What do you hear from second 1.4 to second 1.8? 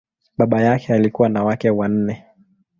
wake